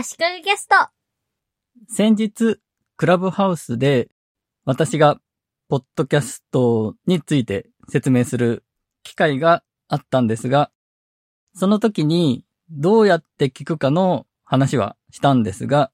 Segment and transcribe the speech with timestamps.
[0.00, 0.76] 足利ゲスト。
[1.88, 2.60] 先日、
[2.96, 4.08] クラブハウスで
[4.64, 5.18] 私が
[5.68, 8.62] ポッドキャストについて説明する
[9.02, 10.70] 機会があったんですが、
[11.52, 15.90] その時にどうやって聞くかの話はしたんですが、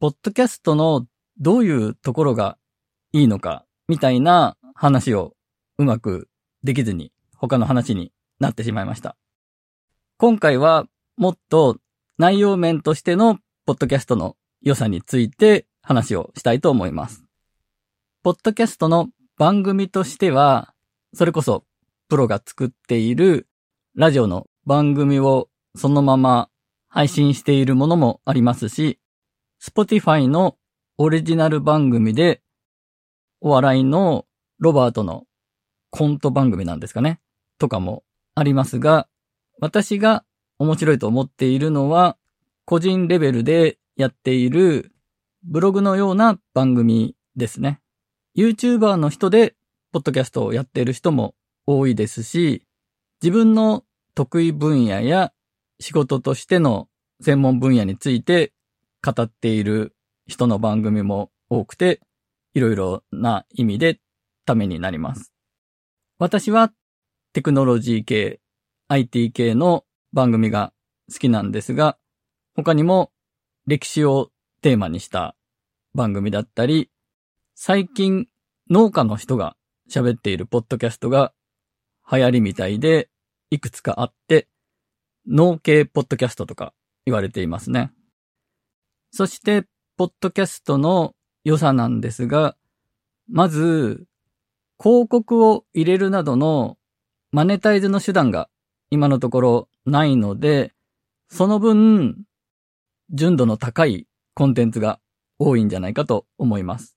[0.00, 1.06] ポッドキャストの
[1.38, 2.56] どういうところが
[3.12, 5.36] いいのかみたいな話を
[5.76, 6.30] うまく
[6.62, 9.14] できずに他の話になってしまいました。
[10.16, 10.86] 今回は
[11.18, 11.76] もっと
[12.16, 17.24] 内容面としてのポッドキャストの良さについて話をしたいと思います。
[18.22, 20.74] ポッドキャストの番組としては、
[21.12, 21.64] それこそ
[22.08, 23.48] プロが作っている
[23.96, 26.48] ラジオの番組をそのまま
[26.86, 29.00] 配信しているものもありますし、
[29.60, 30.56] Spotify の
[30.98, 32.42] オリジナル番組で、
[33.40, 34.24] お笑いの
[34.60, 35.24] ロバートの
[35.90, 37.20] コント番組なんですかね
[37.58, 38.04] とかも
[38.36, 39.08] ありますが、
[39.60, 40.24] 私が
[40.64, 42.16] 面白いと思っているのは、
[42.64, 44.92] 個人レベルでやっている
[45.44, 47.80] ブログのような番組ですね。
[48.36, 49.54] YouTuber の人で、
[49.92, 51.34] ポッドキャストをやっている人も
[51.66, 52.66] 多いですし、
[53.22, 53.84] 自分の
[54.14, 55.32] 得意分野や
[55.78, 56.88] 仕事としての
[57.20, 58.52] 専門分野について
[59.04, 59.94] 語っている
[60.26, 62.00] 人の番組も多くて、
[62.54, 64.00] いろいろな意味で
[64.46, 65.32] ためになります。
[66.18, 66.72] 私は
[67.34, 68.40] テクノロジー系、
[68.88, 69.84] IT 系の
[70.14, 70.72] 番組が
[71.12, 71.98] 好きなんですが、
[72.54, 73.10] 他にも
[73.66, 74.30] 歴史を
[74.62, 75.36] テーマにした
[75.92, 76.88] 番組だったり、
[77.56, 78.28] 最近
[78.70, 79.56] 農家の人が
[79.90, 81.34] 喋っているポッドキャストが
[82.10, 83.10] 流行りみたいで
[83.50, 84.48] いくつかあって、
[85.26, 87.90] 農系ポッドキャストとか言われていますね。
[89.10, 89.64] そして、
[89.96, 92.56] ポッドキャストの良さなんですが、
[93.28, 94.06] まず、
[94.78, 96.78] 広告を入れるなどの
[97.32, 98.48] マネタイズの手段が
[98.94, 100.72] 今のところないので、
[101.28, 102.24] その分、
[103.10, 105.00] 純度の高いコンテンツが
[105.38, 106.96] 多いんじゃないかと思います。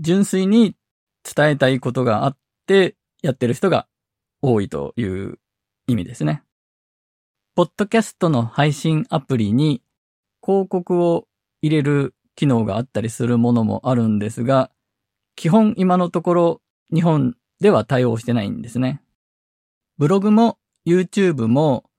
[0.00, 0.76] 純粋に
[1.24, 3.88] 伝えたいことがあってやってる人が
[4.40, 5.40] 多いという
[5.88, 6.44] 意味ですね。
[7.56, 9.82] ポッドキャストの配信アプリに
[10.42, 11.26] 広告を
[11.60, 14.70] 入れる機能があったりするものもあるんですが、
[15.34, 16.62] 基本今のところ
[16.94, 19.02] 日本では対応してないんですね。
[19.98, 21.90] ブログも YouTube も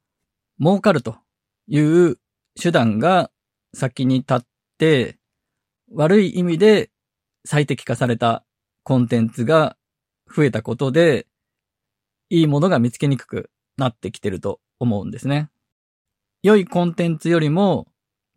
[0.60, 1.18] 儲かると
[1.68, 2.18] いう
[2.60, 3.30] 手段が
[3.74, 4.42] 先に立っ
[4.78, 5.18] て、
[5.94, 6.90] 悪い意味で
[7.46, 8.46] 最適化された
[8.84, 9.78] コンテンツが
[10.34, 11.28] 増えたことで、
[12.30, 15.50] いいものが見つけにくくなってきてると思うんですね。
[16.42, 17.88] 良いコンテンツよりも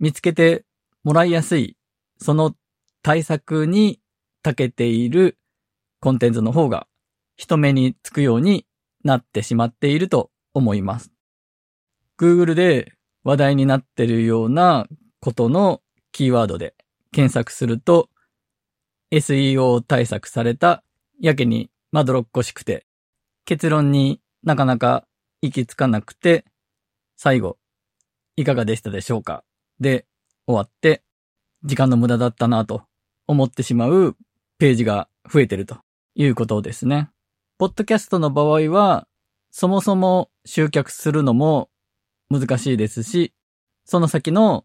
[0.00, 0.64] 見つけて
[1.04, 1.76] もらいやすい、
[2.18, 2.56] その
[3.02, 4.00] 対策に
[4.42, 5.38] 長けている
[6.00, 6.86] コンテンツの方が
[7.36, 8.66] 人目につくように
[9.04, 11.12] なってしまっていると思います。
[12.18, 12.92] Google で
[13.24, 14.86] 話題になってるような
[15.20, 15.80] ことの
[16.12, 16.74] キーワードで
[17.12, 18.08] 検索すると
[19.12, 20.82] SEO 対策された
[21.20, 22.86] やけにまどろっこしくて
[23.44, 25.06] 結論になかなか
[25.42, 26.44] 行き着かなくて
[27.16, 27.58] 最後
[28.36, 29.44] いかがでしたでしょうか？
[29.80, 30.06] で
[30.46, 31.02] 終わって
[31.64, 32.82] 時間の無駄だったなと
[33.26, 34.16] 思ってしまう
[34.58, 35.78] ページが増えてると
[36.14, 37.10] いうことですね。
[37.58, 39.06] ポッドキャストの場合は
[39.50, 41.70] そもそも集客するのも
[42.30, 43.34] 難しいですし、
[43.84, 44.64] その先の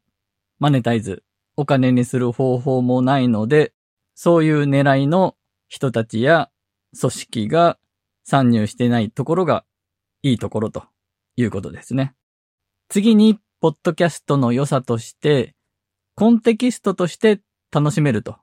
[0.59, 1.23] マネタイズ、
[1.57, 3.73] お金にする方法もないので、
[4.13, 5.35] そういう狙いの
[5.67, 6.49] 人たちや
[6.99, 7.77] 組織が
[8.23, 9.65] 参入してないところが
[10.21, 10.83] いいところと
[11.35, 12.15] いうことですね。
[12.89, 15.55] 次に、ポッドキャストの良さとして、
[16.15, 17.41] コンテキストとして
[17.71, 18.37] 楽しめると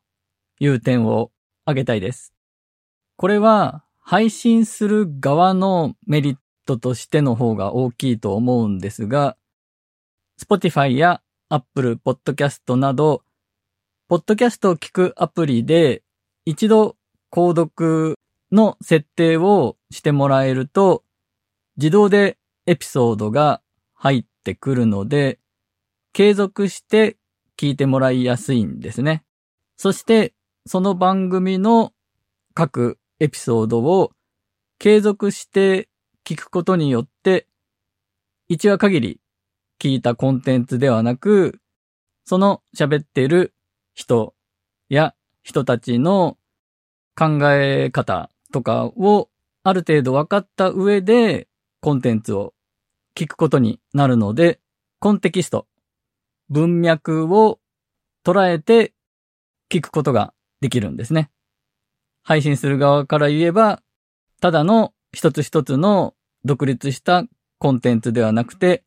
[0.58, 1.30] いう点を
[1.64, 2.34] 挙げたいです。
[3.16, 6.36] これは配信する側のメリッ
[6.66, 9.36] トとしての方が大きいと思うんですが、
[10.40, 13.22] Spotify や Apple Podcast など、
[14.08, 16.02] ポッドキャストを聞くアプリで
[16.44, 16.96] 一度
[17.30, 18.18] 購読
[18.50, 21.04] の設定をしてもらえると、
[21.76, 23.62] 自動でエピソードが
[23.94, 25.38] 入ってくるので、
[26.12, 27.16] 継続して
[27.56, 29.24] 聞いてもらいやすいんですね。
[29.76, 30.34] そして、
[30.66, 31.92] その番組の
[32.54, 34.10] 各エピソードを
[34.80, 35.88] 継続して
[36.26, 37.46] 聞くことによって、
[38.48, 39.20] 一話限り
[39.80, 41.60] 聞いたコンテンツではなく、
[42.24, 43.54] その喋ってる
[43.94, 44.34] 人
[44.88, 45.14] や
[45.44, 46.36] 人たちの
[47.16, 49.28] 考え方とかを
[49.62, 51.46] ある程度分かった上で
[51.80, 52.54] コンテンツを
[53.14, 54.58] 聞くことになるので、
[54.98, 55.68] コンテキスト、
[56.48, 57.60] 文脈を
[58.26, 58.94] 捉えて
[59.70, 61.30] 聞くことができるんですね。
[62.22, 63.82] 配信する側から言えば、
[64.40, 66.14] ただの一つ一つの
[66.44, 67.24] 独立した
[67.58, 68.84] コンテンツではなくて、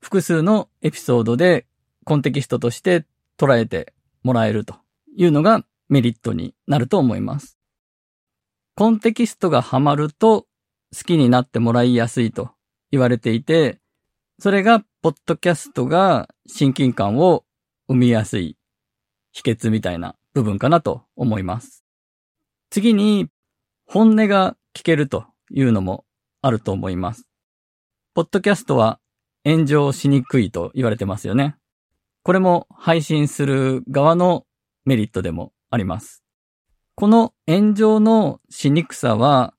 [0.00, 1.66] 複数のエピソードで
[2.04, 3.04] コンテキストとして
[3.38, 3.92] 捉えて
[4.22, 4.76] もらえると
[5.16, 7.58] いうのがメリットになると思います。
[8.74, 10.46] コンテキストがハマると
[10.94, 12.50] 好きになってもらいやすいと
[12.90, 13.80] 言われていて、
[14.38, 17.44] それが、ポッドキャストが親近感を
[17.88, 18.58] 生みやすい
[19.32, 21.85] 秘訣みたいな部分かなと思います。
[22.70, 23.28] 次に、
[23.86, 26.04] 本音が聞けるというのも
[26.42, 27.28] あると思います。
[28.14, 28.98] ポッドキャストは
[29.44, 31.56] 炎上しにくいと言われてますよね。
[32.22, 34.44] これも配信する側の
[34.84, 36.24] メリットでもあります。
[36.96, 39.54] この炎上のしにくさは、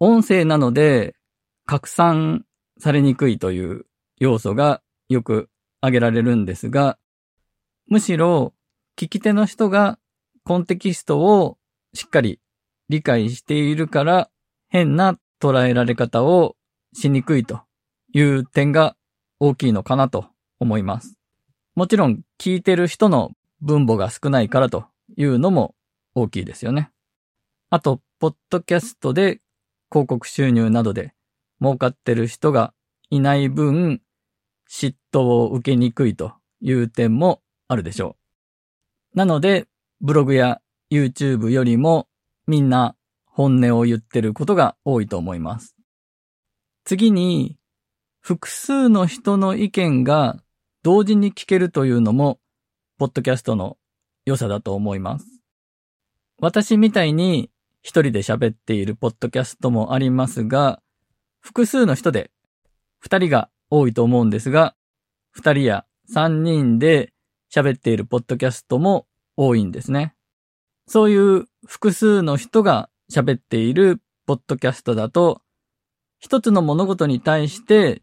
[0.00, 1.14] 音声なので
[1.64, 2.44] 拡散
[2.78, 3.86] されにくいという
[4.18, 5.48] 要素がよく
[5.80, 6.98] 挙げられるんですが、
[7.86, 8.52] むしろ
[8.96, 9.98] 聞き手の人が
[10.44, 11.58] コンテキストを
[11.96, 12.38] しっかり
[12.88, 14.30] 理解しているから
[14.68, 16.56] 変な捉えられ方を
[16.94, 17.62] しにくいと
[18.12, 18.96] いう点が
[19.40, 20.26] 大きいのかなと
[20.60, 21.18] 思います。
[21.74, 25.74] もちろん聞いてる人の分母が少ないからというのも
[26.14, 26.90] 大きいですよね。
[27.68, 29.40] あと、ポッドキャストで
[29.90, 31.14] 広告収入などで
[31.60, 32.72] 儲かってる人が
[33.10, 34.00] いない分、
[34.70, 38.16] 嫉妬を受けにくいという点もあるでしょ
[39.14, 39.18] う。
[39.18, 39.66] なので、
[40.00, 40.60] ブログや
[40.90, 42.08] YouTube よりも
[42.46, 45.76] みんな本音を言ってることが多いと思います。
[46.84, 47.58] 次に、
[48.20, 50.42] 複数の人の意見が
[50.82, 52.38] 同時に聞けるというのも、
[52.98, 53.76] ポッドキャストの
[54.24, 55.26] 良さだと思います。
[56.40, 57.50] 私みたいに
[57.82, 60.80] 一人で喋っているポッドキャストもありますが、
[61.40, 62.32] 複数の人で
[62.98, 64.74] 二人が多いと思うんですが、
[65.30, 67.12] 二人や三人で
[67.54, 69.06] 喋っているポッドキャストも
[69.36, 70.15] 多いんですね。
[70.88, 75.42] そういう複数の人が喋っているポッドキャストだと、
[76.18, 78.02] 一つの物事に対して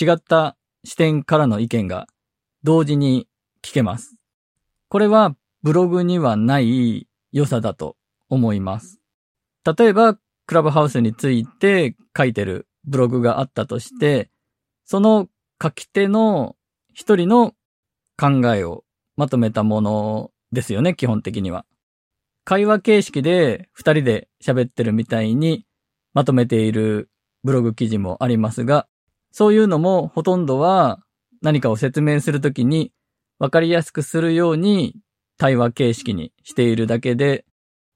[0.00, 2.06] 違った視点からの意見が
[2.62, 3.28] 同時に
[3.62, 4.16] 聞けます。
[4.88, 7.96] これはブログにはない良さだと
[8.28, 9.00] 思います。
[9.64, 14.30] 例えば、クラブハウスについて書いてるブログがあったとして、
[14.84, 15.28] その
[15.62, 16.56] 書き手の
[16.92, 17.54] 一人の
[18.18, 18.84] 考えを
[19.16, 21.64] まとめたものですよね、基本的には。
[22.44, 25.64] 会話形式で二人で喋ってるみたいに
[26.14, 27.08] まとめている
[27.44, 28.86] ブログ記事もありますが、
[29.30, 31.00] そういうのもほとんどは
[31.40, 32.92] 何かを説明するときに
[33.38, 34.96] わかりやすくするように
[35.38, 37.44] 対話形式にしているだけで、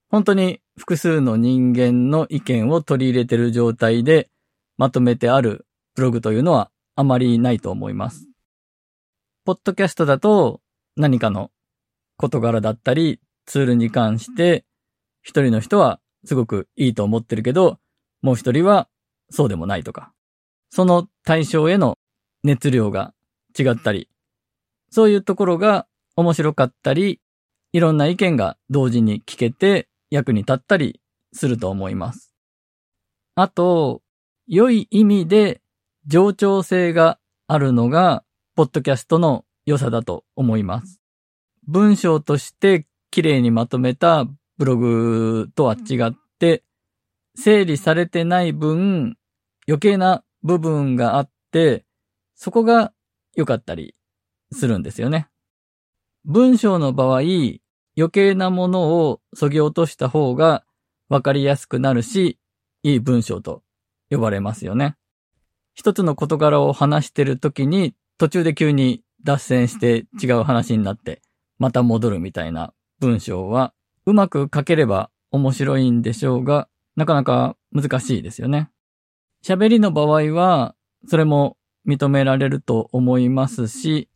[0.09, 4.29] 本当に複数の人間の意見を取り入れている状態で
[4.77, 5.65] まとめてある
[5.95, 8.27] ブログというのはあまりないと思います。
[9.45, 10.61] ポッドキャストだと
[10.95, 11.51] 何かの
[12.17, 14.63] 事柄だったりツールに関して
[15.23, 17.79] 一人の人はすごくいいと思ってるけど、
[18.21, 18.87] もう一人は
[19.31, 20.13] そうでもないとか、
[20.69, 21.97] その対象への
[22.43, 23.13] 熱量が
[23.57, 24.09] 違ったり、
[24.91, 27.21] そういうところが面白かったり、
[27.73, 31.01] いろんな意見が同時に聞けて役に立ったり
[31.33, 32.33] すると思います。
[33.35, 34.01] あと、
[34.47, 35.61] 良い意味で
[36.05, 38.23] 冗長性があるのが、
[38.55, 41.01] ポッドキャストの良さだと思います。
[41.67, 44.25] 文章として綺麗にまとめた
[44.57, 46.63] ブログとは違って、
[47.35, 49.17] 整理されてない分、
[49.67, 51.85] 余計な部分があって、
[52.35, 52.93] そこが
[53.35, 53.95] 良かったり
[54.51, 55.27] するんですよね。
[56.25, 60.63] 文章の場合、余計なものを削ぎ落とした方が
[61.09, 62.39] わかりやすくなるし、
[62.83, 63.63] いい文章と
[64.09, 64.95] 呼ばれますよね。
[65.73, 71.21] 一つの事柄を話してる時に途中で急に脱線して違う話になって
[71.59, 73.73] また戻るみたいな文章は
[74.05, 78.69] うまく書ければ面白いんでしょうが、なかなか難しいですよね。
[79.43, 80.75] 喋りの場合は
[81.07, 84.09] それも認められると思いますし、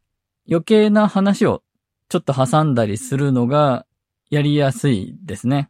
[0.50, 1.64] 余計な話を
[2.10, 3.86] ちょっと挟んだりするのが
[4.30, 5.70] やりやすいですね。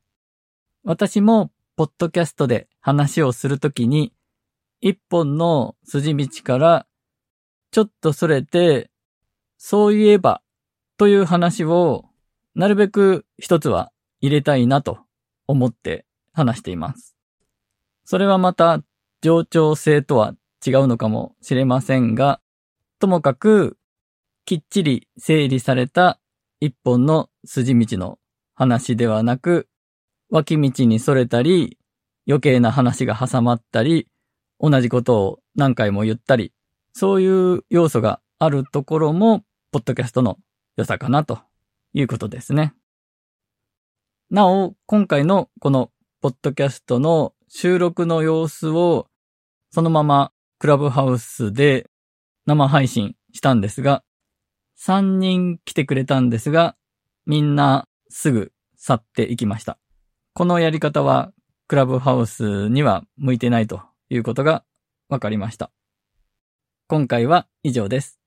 [0.83, 4.13] 私もポッドキャストで話をするときに、
[4.79, 6.87] 一本の筋道から
[7.71, 8.89] ちょっとそれて、
[9.57, 10.41] そういえば
[10.97, 12.05] という話を
[12.55, 14.99] なるべく一つは入れたいなと
[15.47, 17.15] 思って話しています。
[18.03, 18.81] それはまた
[19.21, 20.33] 冗長性とは
[20.65, 22.41] 違うのかもしれませんが、
[22.99, 23.77] ともかく
[24.45, 26.19] きっちり整理された
[26.59, 28.19] 一本の筋道の
[28.53, 29.67] 話ではなく、
[30.29, 31.77] 脇道にそれたり、
[32.27, 34.07] 余計な話が挟まったり、
[34.59, 36.53] 同じことを何回も言ったり、
[36.93, 40.37] そういう要素があるところも、ポッドキャストの
[40.75, 41.39] 良さかなと
[41.93, 42.73] いうことですね。
[44.29, 49.07] なお、今回のこのポッドキャストの収録の様子を
[49.71, 51.89] そのままクラブハウスで
[52.45, 54.03] 生配信したんですが、
[54.79, 56.75] 3人来てくれたんですが、
[57.25, 59.77] みんなすぐ去っていきました。
[60.33, 61.33] このやり方は
[61.67, 64.63] クラブハウスには向いてないということが
[65.09, 65.71] 分かりました。
[66.87, 68.20] 今回は以上です。